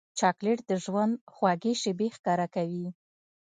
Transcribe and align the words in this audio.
چاکلېټ 0.19 0.59
د 0.69 0.71
ژوند 0.83 1.13
خوږې 1.33 1.73
شېبې 1.81 2.07
ښکاره 2.15 2.47
کوي. 2.55 2.87